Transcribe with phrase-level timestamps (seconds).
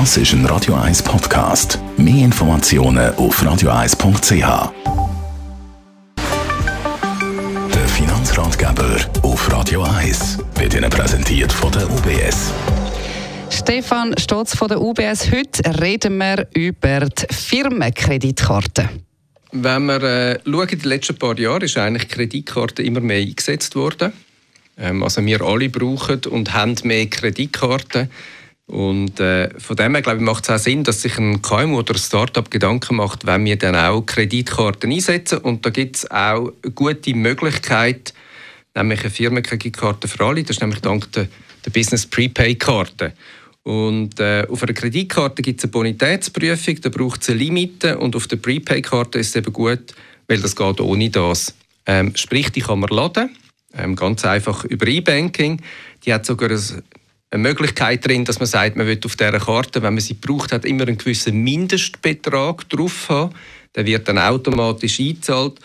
[0.00, 1.78] Das ist ein Radio 1 Podcast.
[1.96, 4.72] Mehr Informationen auf radio1.ch.
[7.72, 12.52] Der Finanzratgeber auf Radio 1 wird Ihnen präsentiert von der UBS.
[13.50, 15.30] Stefan Stotz von der UBS.
[15.30, 18.88] Heute reden wir über die Firmenkreditkarte.
[19.52, 24.12] Wenn wir äh, schauen, die letzten paar Jahre ist eigentlich Kreditkarte immer mehr eingesetzt worden.
[24.76, 28.10] Ähm, also wir alle brauchen und haben mehr Kreditkarten.
[28.66, 31.78] Und äh, von dem her glaube ich, macht es auch Sinn, dass sich ein KMU
[31.78, 35.38] oder ein Startup Gedanken macht, wenn wir dann auch Kreditkarten einsetzen.
[35.38, 38.14] Und da gibt es auch eine gute Möglichkeit,
[38.74, 40.42] nämlich eine Firmenkreditkarte für alle.
[40.42, 41.28] Das ist nämlich dank der,
[41.64, 43.12] der Business Prepaid-Karte.
[43.64, 48.14] Und äh, auf einer Kreditkarte gibt es eine Bonitätsprüfung, da braucht es eine Limite und
[48.14, 49.94] auf der Prepaid-Karte ist es eben gut,
[50.28, 51.54] weil das geht ohne das.
[51.86, 53.34] Ähm, sprich, die kann man laden,
[53.74, 55.62] ähm, ganz einfach über E-Banking.
[56.04, 56.82] Die hat sogar ein,
[57.34, 60.52] eine Möglichkeit drin, dass man sagt, man will auf dieser Karte, wenn man sie braucht,
[60.52, 63.34] hat immer einen gewissen Mindestbetrag drauf haben.
[63.74, 65.58] Der wird dann automatisch eingezahlt.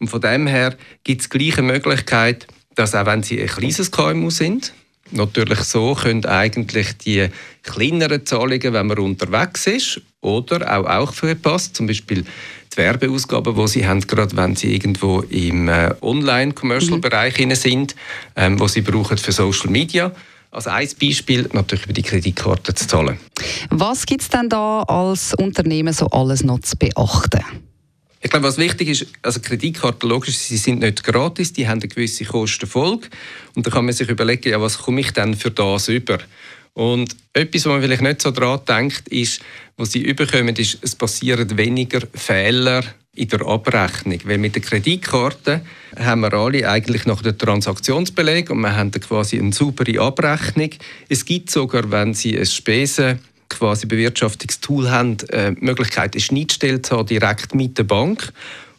[0.00, 4.30] Und von dem her gibt es gleiche Möglichkeit, dass auch wenn Sie ein kleines KMU
[4.30, 4.72] sind,
[5.12, 7.28] natürlich so können eigentlich die
[7.62, 12.24] kleineren Zahlungen, wenn man unterwegs ist oder auch auch verpasst, zum Beispiel
[12.72, 17.54] die Werbeausgaben, die sie haben, gerade wenn sie irgendwo im äh, Online-Commercial-Bereich mhm.
[17.54, 17.94] sind,
[18.34, 20.12] ähm, wo sie brauchen für Social Media.
[20.52, 23.18] Als ein Beispiel natürlich über die Kreditkarte zu zahlen.
[23.70, 27.40] Was gibt es denn da als Unternehmen so alles noch zu beachten?
[28.20, 31.88] Ich glaube, was wichtig ist, also Kreditkarten, logisch, sie sind nicht gratis, die haben eine
[31.88, 33.08] gewisse Kostenfolge.
[33.56, 36.18] Und da kann man sich überlegen, ja, was komme ich denn für das über?
[36.74, 39.40] Und etwas, was man vielleicht nicht so daran denkt, ist,
[39.78, 44.18] was sie überkommen, ist, es passieren weniger Fehler in der Abrechnung.
[44.24, 45.60] Weil mit der Kreditkarte
[45.98, 50.70] haben wir alle eigentlich noch den Transaktionsbeleg und wir haben quasi eine saubere Abrechnung.
[51.08, 53.18] Es gibt sogar, wenn Sie ein Spesen
[53.50, 58.32] quasi Bewirtschaftungstool haben, äh, die Möglichkeit, eine Schnittstelle zu haben, direkt mit der Bank.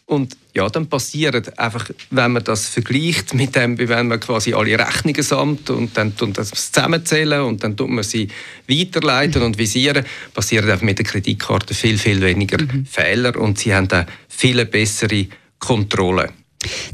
[0.06, 4.54] Und ja, dann passiert einfach, wenn man das vergleicht mit dem, wie wenn man quasi
[4.54, 8.28] alle Rechnungen sammelt und dann tun das zusammenzählen und dann tut man sie
[8.68, 12.86] weiterleiten und visieren, passieren einfach mit der Kreditkarte viel, viel weniger mhm.
[12.86, 15.28] Fehler und sie haben dann viel bessere
[15.58, 16.32] Kontrolle.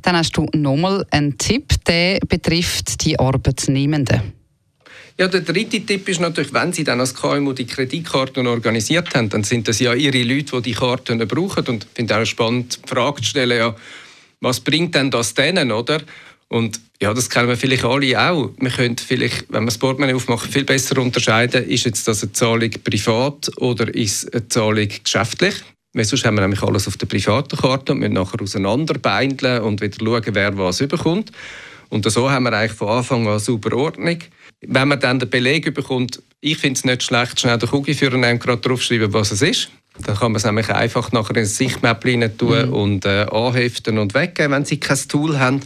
[0.02, 4.34] Dann hast du nochmal einen Tipp, der betrifft die Arbeitnehmenden.
[5.20, 9.28] Ja, der dritte Tipp ist natürlich, wenn Sie dann als KMU die Kreditkarten organisiert haben,
[9.28, 11.66] dann sind das ja Ihre Leute, die die Karten brauchen.
[11.68, 13.76] Und ich finde auch spannend, die Frage zu stellen, ja,
[14.40, 16.02] was bringt denn das denen, oder?
[16.48, 18.52] Und ja, das kennen wir vielleicht alle auch.
[18.62, 22.32] Wir können vielleicht, wenn wir das Portemonnaie aufmachen, viel besser unterscheiden, ist jetzt das eine
[22.32, 25.56] Zahlung privat oder ist eine Zahlung geschäftlich?
[25.92, 29.82] Weil sonst haben wir nämlich alles auf der privaten Karte und müssen nachher auseinanderbeindeln und
[29.82, 31.34] wieder schauen, wer was überkommt.
[31.90, 34.20] Und so haben wir eigentlich von Anfang an super Ordnung.
[34.62, 38.40] Wenn man dann den Beleg bekommt, ich finde es nicht schlecht, schnell den Kugelführer nehmen,
[38.40, 39.70] gerade draufschreiben, was es ist.
[40.06, 42.02] Dann kann man es nämlich einfach nachher in ein Sichtmap
[42.38, 42.74] tun mhm.
[42.74, 45.62] und äh, anheften und weggeben, wenn sie kein Tool haben.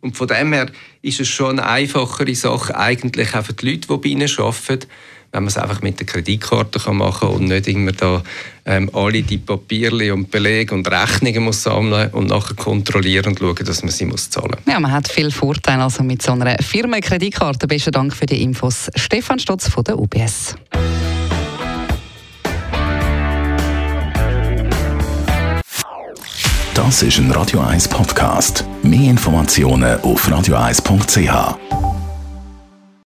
[0.00, 0.66] Und von dem her
[1.02, 4.86] ist es schon eine einfachere Sache, eigentlich auch für die Leute, die bei ihnen arbeiten,
[5.32, 8.22] wenn man es einfach mit der Kreditkarte machen kann und nicht immer da
[8.66, 13.64] ähm, alle die Papiere und Belege und Rechnungen muss sammeln und nachher kontrollieren und schauen,
[13.64, 14.72] dass man sie muss zahlen muss.
[14.72, 17.66] Ja, man hat viel Vorteile also mit so einer Firmenkreditkarte.
[17.66, 18.90] Besten Dank für die Infos.
[18.96, 20.56] Stefan Stotz von der UBS.
[26.74, 28.64] Das ist ein Radio 1 Podcast.
[28.82, 31.79] Mehr Informationen auf radio1.ch.